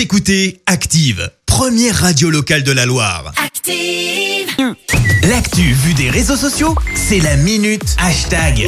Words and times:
Vous 0.00 0.04
écoutez 0.04 0.62
Active, 0.64 1.30
première 1.44 1.94
radio 1.94 2.30
locale 2.30 2.62
de 2.62 2.72
la 2.72 2.86
Loire. 2.86 3.34
Active. 3.36 4.48
L'actu 5.28 5.74
vue 5.74 5.92
des 5.92 6.08
réseaux 6.08 6.36
sociaux, 6.36 6.74
c'est 6.94 7.18
la 7.18 7.36
minute 7.36 7.96
hashtag. 7.98 8.66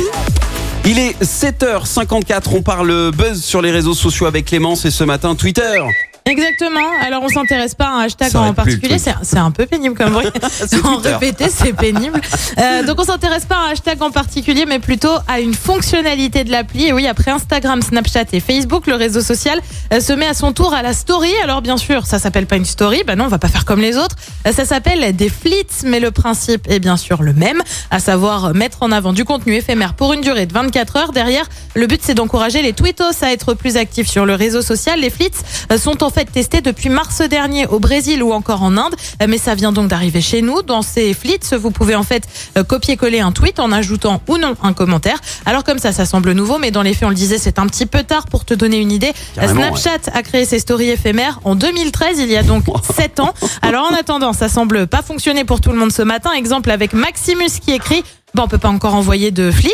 Il 0.84 0.98
est 0.98 1.18
7h54, 1.22 2.50
on 2.52 2.60
parle 2.60 3.12
buzz 3.12 3.42
sur 3.42 3.62
les 3.62 3.70
réseaux 3.70 3.94
sociaux 3.94 4.26
avec 4.26 4.44
Clémence 4.44 4.84
et 4.84 4.90
ce 4.90 5.04
matin 5.04 5.34
Twitter. 5.34 5.82
Exactement. 6.24 6.80
Alors 7.00 7.22
on 7.22 7.28
s'intéresse 7.28 7.74
pas 7.74 7.86
à 7.86 7.90
un 7.90 8.00
hashtag 8.00 8.34
en 8.36 8.54
particulier. 8.54 8.96
C'est 8.98 9.38
un 9.38 9.50
peu 9.50 9.66
pénible 9.66 9.96
comme 9.96 10.12
bruit. 10.12 10.26
En 10.84 10.96
répéter, 10.96 11.46
c'est 11.48 11.72
pénible. 11.72 12.20
Euh, 12.58 12.82
donc 12.82 13.00
on 13.00 13.04
s'intéresse 13.04 13.44
pas 13.44 13.56
à 13.56 13.68
un 13.68 13.70
hashtag 13.72 14.02
en 14.02 14.10
particulier, 14.10 14.64
mais 14.66 14.78
plutôt 14.78 15.14
à 15.28 15.40
une 15.40 15.54
fonctionnalité 15.54 16.44
de 16.44 16.50
l'appli. 16.50 16.86
Et 16.86 16.92
oui, 16.92 17.06
après 17.06 17.30
Instagram, 17.30 17.82
Snapchat 17.82 18.24
et 18.32 18.40
Facebook, 18.40 18.86
le 18.86 18.94
réseau 18.94 19.20
social 19.20 19.60
euh, 19.92 20.00
se 20.00 20.12
met 20.12 20.26
à 20.26 20.34
son 20.34 20.52
tour 20.52 20.74
à 20.74 20.82
la 20.82 20.92
story. 20.92 21.30
Alors 21.42 21.62
bien 21.62 21.76
sûr, 21.76 22.06
ça 22.06 22.18
s'appelle 22.18 22.46
pas 22.46 22.56
une 22.56 22.64
story. 22.64 23.02
Bah 23.06 23.16
non, 23.16 23.24
on 23.24 23.28
va 23.28 23.38
pas 23.38 23.48
faire 23.48 23.64
comme 23.64 23.80
les 23.80 23.96
autres. 23.96 24.16
Euh, 24.46 24.52
Ça 24.52 24.64
s'appelle 24.64 25.14
des 25.16 25.28
flits, 25.28 25.66
mais 25.84 26.00
le 26.00 26.10
principe 26.10 26.68
est 26.70 26.78
bien 26.78 26.96
sûr 26.96 27.22
le 27.22 27.32
même, 27.32 27.62
à 27.90 27.98
savoir 28.00 28.54
mettre 28.54 28.78
en 28.82 28.92
avant 28.92 29.12
du 29.12 29.24
contenu 29.24 29.54
éphémère 29.54 29.94
pour 29.94 30.12
une 30.12 30.20
durée 30.20 30.46
de 30.46 30.52
24 30.52 30.96
heures. 30.96 31.12
Derrière, 31.12 31.48
le 31.74 31.86
but 31.86 32.00
c'est 32.02 32.14
d'encourager 32.14 32.62
les 32.62 32.72
tweetos 32.72 33.22
à 33.22 33.32
être 33.32 33.54
plus 33.54 33.76
actifs 33.76 34.08
sur 34.08 34.26
le 34.26 34.34
réseau 34.34 34.62
social. 34.62 35.00
Les 35.00 35.10
flits 35.10 35.30
euh, 35.70 35.78
sont 35.78 36.02
en 36.02 36.10
fait 36.12 36.26
testés 36.26 36.60
depuis 36.60 36.88
mars 36.88 37.20
dernier 37.22 37.66
au 37.66 37.78
Brésil 37.78 38.22
ou 38.22 38.32
encore 38.32 38.62
en 38.62 38.76
Inde, 38.76 38.94
Euh, 39.22 39.26
mais 39.28 39.38
ça 39.38 39.54
vient 39.54 39.72
donc 39.72 39.88
d'arriver 39.88 40.20
chez 40.20 40.42
nous. 40.42 40.62
Dans 40.62 40.82
ces 40.82 41.14
flits, 41.14 41.38
vous 41.58 41.70
pouvez 41.70 41.94
en 41.94 42.02
fait 42.02 42.24
euh, 42.56 42.64
copier-coller 42.64 43.20
un 43.20 43.32
tweet 43.32 43.58
en 43.60 43.72
ajoutant 43.72 44.20
ou 44.28 44.36
non 44.38 44.54
un 44.62 44.72
commentaire. 44.72 45.18
Alors 45.46 45.64
comme 45.64 45.78
ça, 45.78 45.92
ça 45.92 46.06
semble 46.06 46.32
nouveau, 46.32 46.58
mais 46.58 46.70
dans 46.70 46.82
les 46.82 46.94
faits, 46.94 47.04
on 47.04 47.08
le 47.10 47.14
disait, 47.14 47.38
c'est 47.38 47.58
un 47.58 47.66
petit 47.66 47.86
peu 47.86 48.02
tard 48.02 48.26
pour 48.26 48.44
te 48.44 48.54
donner 48.54 48.78
une 48.78 48.92
idée. 48.92 49.12
Carrément, 49.34 49.74
Snapchat 49.74 50.10
a 50.12 50.22
créé 50.22 50.44
ses 50.44 50.58
stories 50.58 50.90
éphémères 50.90 51.40
en 51.44 51.54
2013, 51.54 52.18
il 52.18 52.30
y 52.30 52.36
a 52.36 52.42
donc 52.42 52.64
7 52.96 53.20
ans. 53.20 53.34
Alors 53.62 53.84
en 53.90 53.94
attendant, 53.94 54.32
ça 54.32 54.48
semble 54.48 54.86
pas 54.86 55.02
fonctionner 55.02 55.44
pour 55.44 55.60
tout 55.60 55.70
le 55.70 55.78
monde 55.78 55.92
ce 55.92 56.02
matin. 56.02 56.30
Exemple 56.32 56.70
avec 56.70 56.92
Maximus 56.92 57.50
qui 57.64 57.72
écrit 57.72 58.04
Bon, 58.34 58.44
on 58.44 58.48
peut 58.48 58.56
pas 58.56 58.70
encore 58.70 58.94
envoyer 58.94 59.30
de 59.30 59.50
flits. 59.50 59.70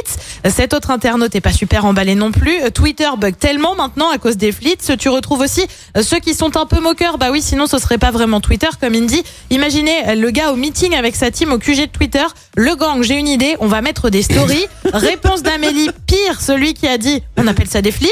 Cet 0.49 0.75
autre 0.75 0.91
internaute 0.91 1.33
est 1.37 1.41
pas 1.41 1.53
super 1.53 1.85
emballé 1.85 2.17
non 2.17 2.33
plus. 2.33 2.59
Twitter 2.75 3.09
bug 3.17 3.37
tellement 3.37 3.77
maintenant 3.77 4.11
à 4.11 4.19
cause 4.19 4.37
des 4.37 4.51
flits. 4.51 4.77
Tu 4.99 5.09
retrouves 5.09 5.41
aussi 5.41 5.65
euh, 5.97 6.03
ceux 6.03 6.19
qui 6.19 6.35
sont 6.35 6.57
un 6.57 6.67
peu 6.67 6.81
moqueurs. 6.81 7.19
Bah 7.19 7.29
oui, 7.31 7.41
sinon 7.41 7.67
ce 7.67 7.79
serait 7.79 7.99
pas 7.99 8.11
vraiment 8.11 8.41
Twitter 8.41 8.69
comme 8.81 8.95
il 8.95 9.07
dit. 9.07 9.23
Imaginez 9.51 10.09
euh, 10.09 10.15
le 10.17 10.31
gars 10.31 10.51
au 10.53 10.57
meeting 10.57 10.97
avec 10.97 11.15
sa 11.15 11.31
team 11.31 11.53
au 11.53 11.59
QG 11.59 11.83
de 11.83 11.87
Twitter. 11.87 12.25
Le 12.57 12.75
gang, 12.75 13.03
j'ai 13.03 13.15
une 13.15 13.29
idée. 13.29 13.57
On 13.61 13.69
va 13.69 13.81
mettre 13.81 14.11
des 14.11 14.23
stories. 14.23 14.67
Réponse 14.93 15.43
d'Amélie. 15.43 15.91
Pire, 16.07 16.41
celui 16.41 16.75
qui 16.75 16.89
a 16.89 16.99
dit 16.99 17.23
on 17.37 17.47
appelle 17.47 17.69
ça 17.69 17.81
des 17.81 17.93
flits. 17.93 18.09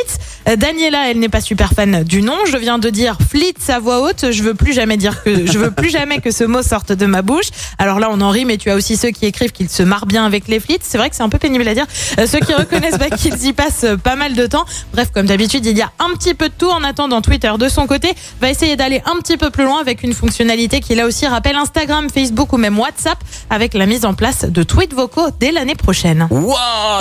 Euh, 0.49 0.57
Daniela, 0.57 1.11
elle 1.11 1.19
n'est 1.19 1.29
pas 1.29 1.41
super 1.41 1.73
fan 1.73 2.05
du 2.05 2.23
nom. 2.23 2.37
Je 2.51 2.57
viens 2.57 2.79
de 2.79 2.89
dire 2.91 3.19
flits 3.29 3.55
à 3.69 3.79
voix 3.79 4.01
haute. 4.01 4.31
Je 4.31 4.43
veux 4.43 4.55
plus 4.55 4.73
jamais 4.73 4.97
dire 4.97 5.23
que 5.23 5.47
je 5.47 5.59
veux 5.59 5.71
plus 5.71 5.91
jamais 5.91 6.21
que 6.21 6.31
ce 6.31 6.45
mot 6.45 6.63
sorte 6.63 6.93
de 6.93 7.07
ma 7.07 7.23
bouche. 7.23 7.47
Alors 7.79 7.99
là, 7.99 8.09
on 8.13 8.21
en 8.21 8.31
rit, 8.31 8.45
mais 8.45 8.57
tu 8.57 8.71
as 8.71 8.77
aussi 8.77 8.97
ceux 8.97 9.11
qui 9.11 9.27
écrivent 9.27 9.53
qu'ils 9.53 9.69
se 9.69 9.83
marrent 9.83 10.07
bien 10.07 10.25
avec 10.25 10.49
les 10.49 10.61
flits. 10.61 10.79
C'est 10.83 10.99
vrai 10.99 11.11
que 11.11 11.17
c'est 11.17 11.23
un 11.23 11.29
peu 11.29 11.39
pénible 11.39 11.67
à 11.67 11.75
dire. 11.75 11.87
Euh, 12.19 12.27
ceux 12.27 12.39
qui 12.41 12.55
reconnaissent 12.55 12.99
bah, 12.99 13.11
qu'ils 13.11 13.45
y 13.45 13.53
passent 13.53 13.87
pas 14.03 14.17
mal 14.17 14.35
de 14.35 14.47
temps. 14.47 14.65
Bref, 14.93 15.11
comme 15.13 15.27
d'habitude, 15.27 15.67
il 15.67 15.77
y 15.77 15.83
a 15.83 15.91
un 15.99 16.15
petit 16.17 16.35
peu 16.35 16.49
de 16.49 16.55
tout. 16.57 16.69
En 16.71 16.85
attendant, 16.85 17.21
Twitter 17.23 17.53
de 17.59 17.69
son 17.69 17.87
côté 17.87 18.13
va 18.41 18.51
essayer 18.51 18.77
d'aller 18.77 19.03
un 19.07 19.19
petit 19.21 19.37
peu 19.37 19.51
plus 19.51 19.65
loin 19.65 19.81
avec 19.81 20.03
une 20.03 20.13
fonctionnalité 20.13 20.81
qui 20.81 20.95
là 20.95 21.07
aussi 21.07 21.27
rappelle 21.27 21.57
Instagram, 21.57 22.09
Facebook 22.13 22.53
ou 22.53 22.57
même 22.57 22.79
WhatsApp 22.79 23.19
avec 23.51 23.75
la 23.75 23.87
mise 23.87 24.05
en 24.05 24.15
place 24.15 24.45
de 24.45 24.63
tweets 24.63 24.95
vocaux 24.95 25.29
dès 25.41 25.53
l'année 25.53 25.75
prochaine. 25.75 26.29
Waouh, 26.31 26.57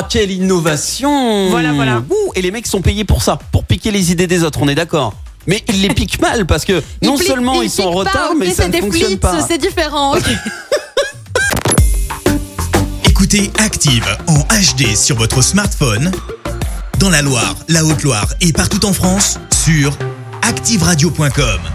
quelle 0.10 0.32
innovation 0.32 1.50
Voilà, 1.50 1.74
voilà. 1.74 2.00
Ouh, 2.00 2.32
Et 2.36 2.42
les 2.42 2.52
mecs 2.52 2.68
sont 2.68 2.82
payés 2.82 3.04
pour 3.04 3.22
ça, 3.22 3.35
pour 3.52 3.66
piquer 3.66 3.92
les 3.92 4.12
idées 4.12 4.28
des 4.28 4.44
autres, 4.44 4.60
on 4.62 4.68
est 4.68 4.76
d'accord 4.76 5.14
mais 5.48 5.64
ils 5.70 5.82
les 5.82 5.90
piquent 5.90 6.20
mal 6.22 6.46
parce 6.46 6.66
que 6.66 6.84
non 7.02 7.18
seulement 7.18 7.62
ils, 7.62 7.70
sont 7.70 7.84
en 7.84 7.92
retard, 7.92 8.34
mais 8.38 8.48
ça 8.48 8.64
c'est 8.64 8.68
ne 8.68 8.74
des 8.74 8.82
fonctionne 8.82 9.08
flits, 9.10 9.18
pas. 9.18 9.46
C'est 9.48 9.58
différent. 9.58 10.16
ok. 10.16 10.24
Écoutez 13.08 13.52
Active 13.60 14.06
en 14.28 14.40
HD 14.40 14.96
sur 14.96 15.16
votre 15.16 15.42
smartphone, 15.42 16.12
dans 17.00 17.10
la 17.10 17.22
Loire, 17.22 17.56
la 17.70 17.84
Haute-Loire 17.86 18.28
et 18.42 18.52
partout 18.54 18.86
en 18.86 18.94
France, 18.94 19.40
sur 19.66 19.98
activeradio.com. 20.42 21.75